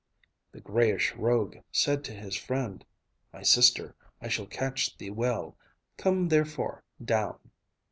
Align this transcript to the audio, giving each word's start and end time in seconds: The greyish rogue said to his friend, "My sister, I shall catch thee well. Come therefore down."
The 0.51 0.61
greyish 0.61 1.13
rogue 1.13 1.57
said 1.71 2.03
to 2.05 2.11
his 2.11 2.35
friend, 2.35 2.83
"My 3.31 3.43
sister, 3.43 3.93
I 4.19 4.29
shall 4.29 4.47
catch 4.47 4.97
thee 4.97 5.11
well. 5.11 5.55
Come 5.97 6.29
therefore 6.29 6.83
down." 7.05 7.37